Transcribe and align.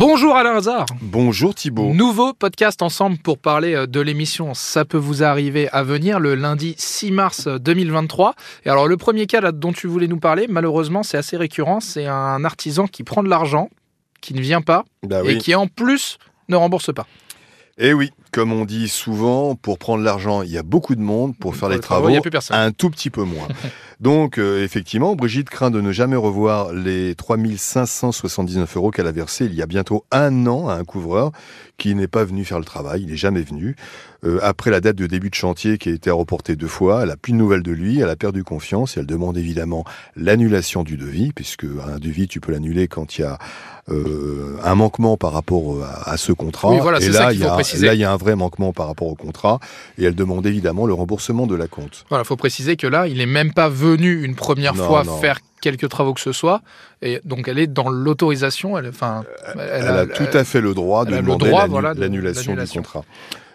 Bonjour 0.00 0.34
Alain 0.34 0.56
Hazard. 0.56 0.86
Bonjour 1.02 1.54
Thibault. 1.54 1.92
Nouveau 1.92 2.32
podcast 2.32 2.80
ensemble 2.80 3.18
pour 3.18 3.36
parler 3.36 3.74
euh, 3.74 3.86
de 3.86 4.00
l'émission 4.00 4.54
Ça 4.54 4.86
peut 4.86 4.96
vous 4.96 5.22
arriver 5.22 5.68
à 5.72 5.82
venir 5.82 6.18
le 6.18 6.34
lundi 6.34 6.74
6 6.78 7.12
mars 7.12 7.48
2023. 7.48 8.34
Et 8.64 8.70
alors 8.70 8.88
le 8.88 8.96
premier 8.96 9.26
cas 9.26 9.42
là, 9.42 9.52
dont 9.52 9.74
tu 9.74 9.88
voulais 9.88 10.06
nous 10.06 10.18
parler, 10.18 10.46
malheureusement 10.48 11.02
c'est 11.02 11.18
assez 11.18 11.36
récurrent, 11.36 11.80
c'est 11.80 12.06
un 12.06 12.46
artisan 12.46 12.86
qui 12.86 13.04
prend 13.04 13.22
de 13.22 13.28
l'argent, 13.28 13.68
qui 14.22 14.32
ne 14.32 14.40
vient 14.40 14.62
pas 14.62 14.86
Bah 15.06 15.20
et 15.26 15.36
qui 15.36 15.54
en 15.54 15.66
plus 15.66 16.16
ne 16.48 16.56
rembourse 16.56 16.94
pas. 16.94 17.06
Eh 17.76 17.92
oui, 17.92 18.10
comme 18.30 18.52
on 18.52 18.64
dit 18.64 18.88
souvent, 18.88 19.54
pour 19.54 19.78
prendre 19.78 20.02
l'argent, 20.02 20.42
il 20.42 20.50
y 20.50 20.58
a 20.58 20.62
beaucoup 20.62 20.94
de 20.94 21.00
monde. 21.00 21.36
Pour 21.36 21.52
faire 21.54 21.60
Pour 21.60 21.68
les 21.70 21.74
les 21.76 21.80
travaux, 21.80 22.02
travaux, 22.02 22.10
il 22.10 22.14
y 22.14 22.18
a 22.18 22.20
plus 22.20 22.30
personne. 22.30 22.56
un 22.56 22.72
tout 22.72 22.90
petit 22.90 23.10
peu 23.10 23.22
moins. 23.24 23.48
Donc, 24.00 24.38
euh, 24.38 24.64
effectivement, 24.64 25.14
Brigitte 25.14 25.50
craint 25.50 25.70
de 25.70 25.80
ne 25.80 25.92
jamais 25.92 26.16
revoir 26.16 26.72
les 26.72 27.14
3579 27.14 28.76
euros 28.76 28.90
qu'elle 28.90 29.06
a 29.06 29.12
versés 29.12 29.44
il 29.44 29.54
y 29.54 29.60
a 29.60 29.66
bientôt 29.66 30.04
un 30.10 30.46
an 30.46 30.68
à 30.68 30.74
un 30.74 30.84
couvreur 30.84 31.32
qui 31.76 31.94
n'est 31.94 32.08
pas 32.08 32.24
venu 32.24 32.44
faire 32.44 32.58
le 32.58 32.64
travail. 32.64 33.02
Il 33.02 33.08
n'est 33.10 33.16
jamais 33.16 33.42
venu. 33.42 33.76
Euh, 34.24 34.38
après 34.42 34.70
la 34.70 34.80
date 34.80 34.96
de 34.96 35.06
début 35.06 35.30
de 35.30 35.34
chantier 35.34 35.78
qui 35.78 35.88
a 35.88 35.92
été 35.92 36.10
reportée 36.10 36.56
deux 36.56 36.66
fois, 36.66 37.02
elle 37.02 37.10
a 37.10 37.16
plus 37.16 37.32
de 37.32 37.38
nouvelles 37.38 37.62
de 37.62 37.72
lui, 37.72 38.00
elle 38.00 38.08
a 38.08 38.16
perdu 38.16 38.44
confiance 38.44 38.96
et 38.96 39.00
elle 39.00 39.06
demande 39.06 39.36
évidemment 39.38 39.84
l'annulation 40.16 40.82
du 40.82 40.96
devis, 40.96 41.32
puisque 41.34 41.64
un 41.64 41.98
devis, 41.98 42.28
tu 42.28 42.40
peux 42.40 42.52
l'annuler 42.52 42.86
quand 42.88 43.18
il 43.18 43.22
y 43.22 43.24
a 43.24 43.38
euh, 43.88 44.56
un 44.62 44.74
manquement 44.74 45.16
par 45.16 45.32
rapport 45.32 45.82
à, 45.82 46.10
à 46.10 46.16
ce 46.16 46.32
contrat. 46.32 46.70
Oui, 46.70 46.78
voilà, 46.80 46.98
et 47.00 47.12
ça 47.12 47.24
là, 47.26 47.32
il 47.32 47.40
y 47.40 47.42
faut 47.42 47.48
a, 47.48 47.52
préciser. 47.54 47.86
là, 47.86 47.94
il 47.94 48.00
y 48.00 48.04
a 48.04 48.12
un 48.12 48.16
vrai 48.20 48.36
manquement 48.36 48.72
par 48.72 48.86
rapport 48.86 49.08
au 49.08 49.14
contrat 49.16 49.58
et 49.98 50.04
elle 50.04 50.14
demande 50.14 50.46
évidemment 50.46 50.86
le 50.86 50.94
remboursement 50.94 51.46
de 51.46 51.56
la 51.56 51.66
compte. 51.66 52.04
Voilà, 52.08 52.24
faut 52.24 52.36
préciser 52.36 52.76
que 52.76 52.86
là, 52.86 53.08
il 53.08 53.18
n'est 53.18 53.26
même 53.26 53.52
pas 53.52 53.68
venu 53.68 54.22
une 54.22 54.36
première 54.36 54.74
Non, 54.74 54.86
fois 54.86 55.04
non. 55.04 55.16
faire 55.18 55.40
quelques 55.60 55.88
travaux 55.88 56.14
que 56.14 56.20
ce 56.20 56.32
soit, 56.32 56.62
et 57.02 57.20
donc 57.24 57.48
elle 57.48 57.58
est 57.58 57.66
dans 57.66 57.90
l'autorisation. 57.90 58.78
Elle, 58.78 58.88
enfin, 58.88 59.24
Elle, 59.54 59.88
a, 59.88 60.06
tout 60.06 60.28
à 60.32 60.44
fait 60.44 60.60
le 60.60 60.74
droit 60.74 61.04
de 61.04 61.16
demander 61.16 61.50
voilà, 61.68 61.94
l'annulation 61.94 62.54
du 62.54 62.66
contrat. 62.66 63.04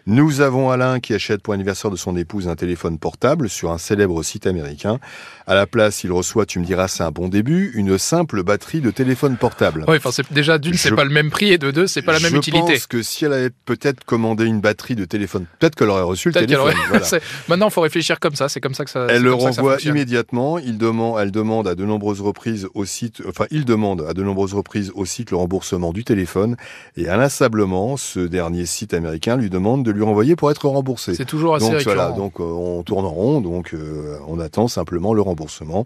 Nous 0.08 0.42
avons 0.42 0.70
Alain 0.70 1.00
qui 1.00 1.16
achète 1.16 1.42
pour 1.42 1.54
l'anniversaire 1.54 1.90
de 1.90 1.96
son 1.96 2.16
épouse 2.16 2.48
un 2.48 2.56
téléphone 2.56 3.00
portable 3.00 3.50
sur 3.50 3.72
un 3.72 3.80
célèbre 3.80 4.22
site 4.22 4.46
américain. 4.46 5.00
À 5.48 5.56
la 5.56 5.66
place, 5.66 6.04
il 6.04 6.12
reçoit, 6.12 6.46
tu 6.46 6.60
me 6.60 6.66
diras, 6.66 6.88
c'est 6.88 7.02
un 7.02 7.10
bon 7.10 7.28
début, 7.28 7.72
une 7.74 7.98
simple 7.98 8.44
batterie 8.44 8.82
de 8.82 8.92
téléphone 8.92 9.36
portable. 9.36 9.84
Enfin, 9.88 10.12
c'est 10.12 10.32
déjà 10.32 10.60
d'une, 10.60 10.76
c'est 10.76 10.90
Je- 10.90 10.96
pas 10.96 11.06
le 11.06 11.10
même 11.10 11.32
prix, 11.32 11.52
et 11.54 11.58
de 11.58 11.72
deux, 11.72 11.88
c'est 11.88 12.04
pas 12.04 12.14
la 12.14 12.20
même 12.20 12.34
Je 12.34 12.38
utilité. 12.38 12.74
pense 12.74 12.86
que 12.86 13.02
si 13.02 13.26
elle 13.26 13.34
avait 13.34 13.50
peut-être 13.66 14.04
commandé 14.04 14.46
une 14.46 14.60
batterie 14.62 14.96
de 14.96 15.06
téléphone, 15.06 15.46
peut-être 15.58 15.74
qu'elle 15.74 15.90
aurait 15.90 16.04
reçu 16.04 16.30
le 16.30 16.34
téléphone. 16.36 16.62
aurait- 16.66 16.76
voilà. 16.90 17.04
c'est- 17.04 17.22
Maintenant, 17.48 17.70
il 17.70 17.72
faut 17.74 17.82
réfléchir 17.82 18.20
comme 18.20 18.36
ça. 18.36 18.48
C'est 18.48 18.62
comme 18.62 18.76
ça 18.76 18.86
que 18.86 18.92
ça. 18.92 19.08
Elle 19.10 19.24
le 19.24 19.34
renvoie 19.34 19.78
immédiatement. 19.82 20.60
Il 20.60 20.78
demande, 20.78 21.20
elle 21.20 21.32
demande 21.32 21.68
à 21.68 21.74
de 21.74 21.84
nombreuses 21.84 22.22
reprises 22.22 22.68
au 22.76 22.86
site, 22.86 23.24
enfin, 23.28 23.46
il 23.50 23.66
demande 23.66 24.02
à 24.08 24.14
de 24.14 24.22
nombreuses 24.22 24.54
reprises 24.54 24.92
au 24.94 25.06
site 25.06 25.32
le 25.32 25.38
remboursement 25.38 25.94
du 25.94 26.04
téléphone. 26.04 26.58
Et 26.96 27.10
inlassablement, 27.10 27.98
ce 27.98 28.20
dernier 28.20 28.68
site 28.68 28.94
américain 28.94 29.36
lui 29.36 29.50
demande 29.50 29.84
de 29.84 29.95
lui 29.96 30.04
renvoyer 30.04 30.36
pour 30.36 30.52
être 30.52 30.68
remboursé. 30.68 31.16
C'est 31.16 31.26
toujours 31.26 31.56
assez 31.56 31.66
Donc 31.66 31.78
récurrent. 31.78 31.96
voilà, 31.96 32.12
donc 32.12 32.40
euh, 32.40 32.44
on 32.44 32.84
tourne 32.84 33.06
en 33.06 33.10
rond, 33.10 33.42
donc 33.42 33.74
euh, 33.74 34.18
on 34.28 34.40
attend 34.40 34.68
simplement 34.68 35.14
le 35.14 35.22
remboursement. 35.22 35.86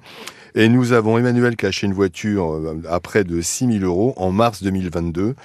Et 0.56 0.68
nous 0.68 0.94
avons 0.94 1.18
Emmanuel 1.18 1.56
qui 1.56 1.66
a 1.66 1.70
acheté 1.70 1.86
une 1.86 1.94
voiture 1.94 2.54
euh, 2.54 2.82
à 2.90 3.00
près 3.00 3.24
de 3.24 3.40
6 3.40 3.80
000 3.80 3.86
euros 3.86 4.14
en 4.18 4.32
mars 4.32 4.64
2022. 4.64 5.36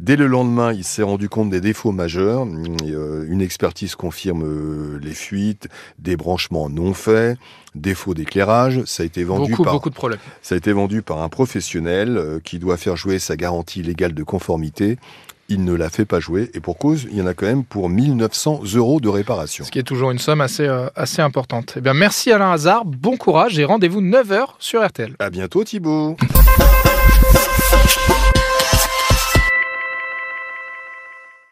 Dès 0.00 0.16
le 0.16 0.26
lendemain, 0.26 0.72
il 0.72 0.84
s'est 0.84 1.02
rendu 1.02 1.28
compte 1.28 1.50
des 1.50 1.60
défauts 1.60 1.92
majeurs. 1.92 2.44
Une 2.44 3.40
expertise 3.40 3.94
confirme 3.94 4.98
les 4.98 5.12
fuites, 5.12 5.68
des 5.98 6.16
branchements 6.16 6.68
non 6.68 6.94
faits, 6.94 7.38
défaut 7.74 8.14
d'éclairage. 8.14 8.82
Ça 8.86 9.02
a 9.02 9.06
été 9.06 9.22
vendu 9.22 9.50
beaucoup, 9.52 9.64
par 9.64 9.74
beaucoup 9.74 9.90
de 9.90 9.94
problèmes. 9.94 10.18
ça 10.42 10.54
a 10.54 10.58
été 10.58 10.72
vendu 10.72 11.02
par 11.02 11.22
un 11.22 11.28
professionnel 11.28 12.40
qui 12.42 12.58
doit 12.58 12.76
faire 12.76 12.96
jouer 12.96 13.18
sa 13.18 13.36
garantie 13.36 13.82
légale 13.82 14.14
de 14.14 14.22
conformité. 14.22 14.98
Il 15.48 15.64
ne 15.64 15.74
la 15.74 15.90
fait 15.90 16.04
pas 16.04 16.20
jouer 16.20 16.50
et 16.54 16.60
pour 16.60 16.78
cause, 16.78 17.06
il 17.10 17.18
y 17.18 17.22
en 17.22 17.26
a 17.26 17.34
quand 17.34 17.46
même 17.46 17.64
pour 17.64 17.88
1900 17.88 18.62
euros 18.74 19.00
de 19.00 19.08
réparation. 19.08 19.64
Ce 19.64 19.70
qui 19.70 19.78
est 19.78 19.82
toujours 19.82 20.10
une 20.10 20.18
somme 20.18 20.40
assez, 20.40 20.66
euh, 20.66 20.88
assez 20.96 21.20
importante. 21.20 21.74
Eh 21.76 21.80
bien, 21.80 21.94
merci 21.94 22.32
Alain 22.32 22.52
Hazard, 22.52 22.84
bon 22.84 23.16
courage 23.16 23.58
et 23.58 23.64
rendez-vous 23.64 24.00
9h 24.00 24.46
sur 24.58 24.84
RTL. 24.84 25.14
À 25.18 25.30
bientôt 25.30 25.64
Thibaut 25.64 26.16